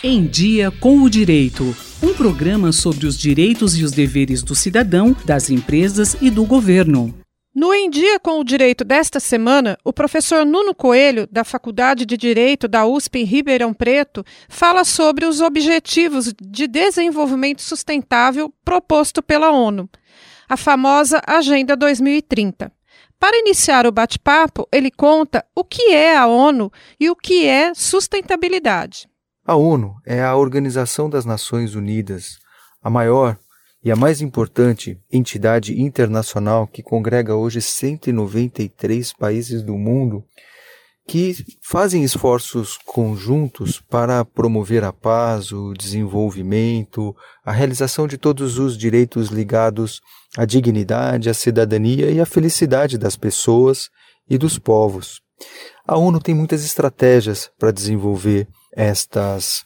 Em 0.00 0.28
Dia 0.28 0.70
com 0.70 1.00
o 1.00 1.10
Direito. 1.10 1.74
Um 2.00 2.14
programa 2.14 2.70
sobre 2.70 3.04
os 3.04 3.18
direitos 3.18 3.76
e 3.76 3.82
os 3.82 3.90
deveres 3.90 4.44
do 4.44 4.54
cidadão, 4.54 5.16
das 5.24 5.50
empresas 5.50 6.16
e 6.20 6.30
do 6.30 6.44
governo. 6.44 7.12
No 7.52 7.74
Em 7.74 7.90
Dia 7.90 8.20
com 8.20 8.38
o 8.38 8.44
Direito 8.44 8.84
desta 8.84 9.18
semana, 9.18 9.76
o 9.82 9.92
professor 9.92 10.46
Nuno 10.46 10.72
Coelho, 10.72 11.26
da 11.32 11.42
Faculdade 11.42 12.06
de 12.06 12.16
Direito 12.16 12.68
da 12.68 12.86
USP 12.86 13.18
em 13.18 13.24
Ribeirão 13.24 13.74
Preto, 13.74 14.24
fala 14.48 14.84
sobre 14.84 15.24
os 15.24 15.40
Objetivos 15.40 16.32
de 16.40 16.68
Desenvolvimento 16.68 17.60
Sustentável 17.60 18.54
proposto 18.64 19.20
pela 19.20 19.50
ONU, 19.50 19.90
a 20.48 20.56
famosa 20.56 21.20
Agenda 21.26 21.76
2030. 21.76 22.70
Para 23.18 23.36
iniciar 23.36 23.84
o 23.84 23.90
bate-papo, 23.90 24.68
ele 24.72 24.92
conta 24.92 25.44
o 25.56 25.64
que 25.64 25.90
é 25.90 26.16
a 26.16 26.28
ONU 26.28 26.70
e 27.00 27.10
o 27.10 27.16
que 27.16 27.46
é 27.46 27.74
sustentabilidade. 27.74 29.08
A 29.48 29.56
ONU 29.56 29.96
é 30.04 30.22
a 30.22 30.36
Organização 30.36 31.08
das 31.08 31.24
Nações 31.24 31.74
Unidas, 31.74 32.36
a 32.82 32.90
maior 32.90 33.34
e 33.82 33.90
a 33.90 33.96
mais 33.96 34.20
importante 34.20 35.00
entidade 35.10 35.80
internacional 35.80 36.66
que 36.66 36.82
congrega 36.82 37.34
hoje 37.34 37.62
193 37.62 39.14
países 39.14 39.62
do 39.62 39.72
mundo 39.78 40.22
que 41.06 41.34
fazem 41.62 42.04
esforços 42.04 42.76
conjuntos 42.84 43.80
para 43.80 44.22
promover 44.22 44.84
a 44.84 44.92
paz, 44.92 45.50
o 45.50 45.72
desenvolvimento, 45.72 47.16
a 47.42 47.50
realização 47.50 48.06
de 48.06 48.18
todos 48.18 48.58
os 48.58 48.76
direitos 48.76 49.28
ligados 49.28 50.02
à 50.36 50.44
dignidade, 50.44 51.30
à 51.30 51.32
cidadania 51.32 52.10
e 52.10 52.20
à 52.20 52.26
felicidade 52.26 52.98
das 52.98 53.16
pessoas 53.16 53.88
e 54.28 54.36
dos 54.36 54.58
povos. 54.58 55.22
A 55.86 55.96
ONU 55.96 56.20
tem 56.20 56.34
muitas 56.34 56.62
estratégias 56.66 57.50
para 57.58 57.72
desenvolver 57.72 58.46
estas 58.72 59.64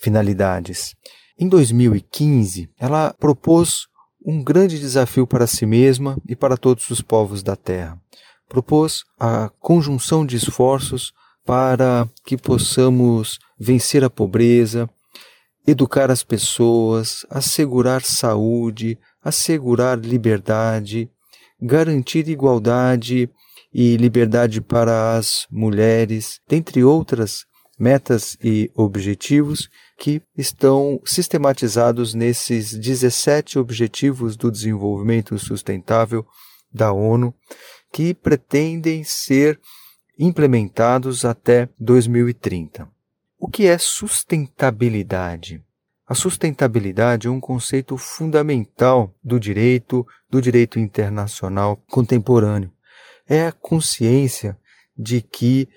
finalidades. 0.00 0.94
Em 1.38 1.48
2015, 1.48 2.68
ela 2.78 3.14
propôs 3.18 3.86
um 4.24 4.42
grande 4.42 4.78
desafio 4.78 5.26
para 5.26 5.46
si 5.46 5.64
mesma 5.64 6.18
e 6.28 6.34
para 6.34 6.56
todos 6.56 6.90
os 6.90 7.00
povos 7.00 7.42
da 7.42 7.56
Terra. 7.56 8.00
Propôs 8.48 9.04
a 9.18 9.50
conjunção 9.60 10.24
de 10.26 10.36
esforços 10.36 11.12
para 11.44 12.08
que 12.26 12.36
possamos 12.36 13.38
vencer 13.58 14.04
a 14.04 14.10
pobreza, 14.10 14.88
educar 15.66 16.10
as 16.10 16.22
pessoas, 16.22 17.24
assegurar 17.30 18.02
saúde, 18.02 18.98
assegurar 19.22 19.98
liberdade, 19.98 21.10
garantir 21.60 22.28
igualdade 22.28 23.30
e 23.72 23.96
liberdade 23.96 24.60
para 24.60 25.16
as 25.16 25.46
mulheres, 25.50 26.40
dentre 26.48 26.82
outras 26.82 27.44
metas 27.78 28.36
e 28.42 28.70
objetivos 28.74 29.68
que 29.96 30.20
estão 30.36 31.00
sistematizados 31.04 32.14
nesses 32.14 32.72
17 32.72 33.58
Objetivos 33.58 34.36
do 34.36 34.50
Desenvolvimento 34.50 35.38
Sustentável 35.38 36.26
da 36.72 36.92
ONU, 36.92 37.32
que 37.92 38.12
pretendem 38.12 39.04
ser 39.04 39.58
implementados 40.18 41.24
até 41.24 41.68
2030. 41.78 42.88
O 43.38 43.48
que 43.48 43.66
é 43.66 43.78
sustentabilidade? 43.78 45.62
A 46.06 46.14
sustentabilidade 46.14 47.28
é 47.28 47.30
um 47.30 47.38
conceito 47.38 47.96
fundamental 47.96 49.14
do 49.22 49.38
direito, 49.38 50.06
do 50.28 50.40
direito 50.40 50.78
internacional 50.78 51.76
contemporâneo. 51.90 52.72
É 53.28 53.46
a 53.46 53.52
consciência 53.52 54.58
de 54.96 55.20
que 55.20 55.68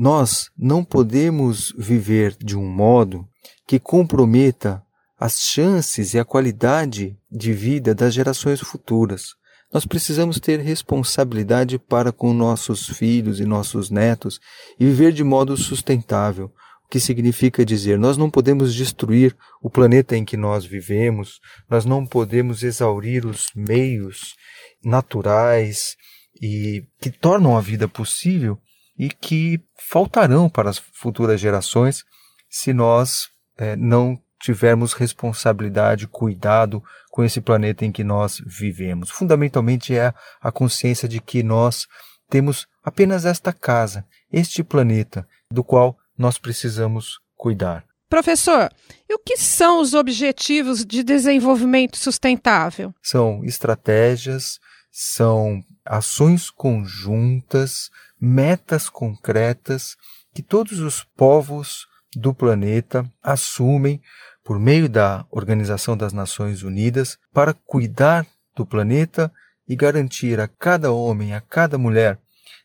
nós 0.00 0.50
não 0.56 0.82
podemos 0.82 1.74
viver 1.76 2.34
de 2.42 2.56
um 2.56 2.66
modo 2.66 3.28
que 3.66 3.78
comprometa 3.78 4.82
as 5.18 5.38
chances 5.38 6.14
e 6.14 6.18
a 6.18 6.24
qualidade 6.24 7.18
de 7.30 7.52
vida 7.52 7.94
das 7.94 8.14
gerações 8.14 8.60
futuras. 8.60 9.34
Nós 9.70 9.84
precisamos 9.84 10.40
ter 10.40 10.58
responsabilidade 10.58 11.78
para 11.78 12.10
com 12.12 12.32
nossos 12.32 12.88
filhos 12.88 13.40
e 13.40 13.44
nossos 13.44 13.90
netos 13.90 14.40
e 14.78 14.86
viver 14.86 15.12
de 15.12 15.22
modo 15.22 15.54
sustentável, 15.54 16.46
o 16.86 16.88
que 16.88 16.98
significa 16.98 17.62
dizer 17.62 17.98
nós 17.98 18.16
não 18.16 18.30
podemos 18.30 18.74
destruir 18.74 19.36
o 19.60 19.68
planeta 19.68 20.16
em 20.16 20.24
que 20.24 20.34
nós 20.34 20.64
vivemos, 20.64 21.40
nós 21.68 21.84
não 21.84 22.06
podemos 22.06 22.62
exaurir 22.62 23.26
os 23.26 23.48
meios 23.54 24.34
naturais 24.82 25.94
e 26.40 26.86
que 26.98 27.10
tornam 27.10 27.54
a 27.54 27.60
vida 27.60 27.86
possível 27.86 28.58
e 29.00 29.08
que 29.08 29.58
faltarão 29.78 30.46
para 30.50 30.68
as 30.68 30.76
futuras 30.76 31.40
gerações 31.40 32.04
se 32.50 32.70
nós 32.74 33.30
é, 33.56 33.74
não 33.74 34.20
tivermos 34.38 34.92
responsabilidade, 34.92 36.06
cuidado 36.06 36.82
com 37.10 37.24
esse 37.24 37.40
planeta 37.40 37.86
em 37.86 37.90
que 37.90 38.04
nós 38.04 38.42
vivemos. 38.44 39.08
Fundamentalmente 39.08 39.96
é 39.96 40.12
a 40.38 40.52
consciência 40.52 41.08
de 41.08 41.18
que 41.18 41.42
nós 41.42 41.86
temos 42.28 42.66
apenas 42.84 43.24
esta 43.24 43.54
casa, 43.54 44.04
este 44.30 44.62
planeta, 44.62 45.26
do 45.50 45.64
qual 45.64 45.96
nós 46.16 46.36
precisamos 46.36 47.20
cuidar. 47.38 47.86
Professor, 48.06 48.70
e 49.08 49.14
o 49.14 49.18
que 49.18 49.38
são 49.38 49.80
os 49.80 49.94
Objetivos 49.94 50.84
de 50.84 51.02
Desenvolvimento 51.02 51.96
Sustentável? 51.96 52.92
São 53.02 53.42
estratégias, 53.44 54.60
são 54.90 55.62
ações 55.86 56.50
conjuntas, 56.50 57.88
metas 58.20 58.88
concretas 58.88 59.96
que 60.34 60.42
todos 60.42 60.78
os 60.80 61.02
povos 61.02 61.86
do 62.14 62.34
planeta 62.34 63.10
assumem 63.22 64.00
por 64.44 64.58
meio 64.58 64.88
da 64.88 65.24
Organização 65.30 65.96
das 65.96 66.12
Nações 66.12 66.62
Unidas 66.62 67.18
para 67.32 67.54
cuidar 67.54 68.26
do 68.54 68.66
planeta 68.66 69.32
e 69.68 69.76
garantir 69.76 70.40
a 70.40 70.48
cada 70.48 70.92
homem, 70.92 71.34
a 71.34 71.40
cada 71.40 71.78
mulher 71.78 72.18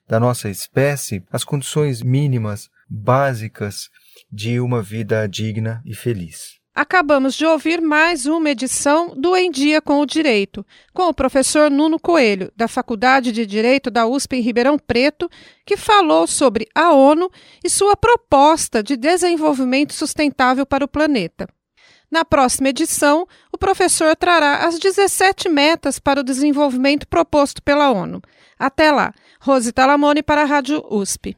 da 0.07 0.19
nossa 0.19 0.49
espécie 0.49 1.23
as 1.31 1.43
condições 1.43 2.01
mínimas, 2.01 2.69
básicas 2.89 3.89
de 4.31 4.59
uma 4.59 4.81
vida 4.81 5.27
digna 5.27 5.81
e 5.85 5.93
feliz. 5.93 6.64
Acabamos 6.75 7.35
de 7.35 7.45
ouvir 7.45 7.79
mais 7.79 8.25
uma 8.25 8.49
edição 8.49 9.13
do 9.15 9.33
Em 9.33 9.49
Dia 9.49 9.81
com 9.81 10.01
o 10.01 10.05
Direito, 10.05 10.65
com 10.93 11.03
o 11.03 11.13
professor 11.13 11.71
Nuno 11.71 11.97
Coelho, 11.97 12.51
da 12.53 12.67
Faculdade 12.67 13.31
de 13.31 13.45
Direito 13.45 13.89
da 13.89 14.05
USP 14.05 14.35
em 14.35 14.41
Ribeirão 14.41 14.77
Preto, 14.77 15.29
que 15.65 15.77
falou 15.77 16.27
sobre 16.27 16.67
a 16.75 16.91
ONU 16.91 17.31
e 17.63 17.69
sua 17.69 17.95
proposta 17.95 18.83
de 18.83 18.97
desenvolvimento 18.97 19.93
sustentável 19.93 20.65
para 20.65 20.83
o 20.83 20.87
planeta. 20.87 21.47
Na 22.11 22.25
próxima 22.25 22.67
edição, 22.67 23.25
o 23.53 23.57
professor 23.57 24.13
trará 24.13 24.67
as 24.67 24.77
17 24.77 25.47
metas 25.47 25.97
para 25.97 26.19
o 26.19 26.23
desenvolvimento 26.23 27.07
proposto 27.07 27.63
pela 27.63 27.89
ONU. 27.89 28.21
Até 28.59 28.91
lá, 28.91 29.13
Rose 29.39 29.71
Talamone 29.71 30.21
para 30.21 30.41
a 30.41 30.45
Rádio 30.45 30.85
USP. 30.91 31.37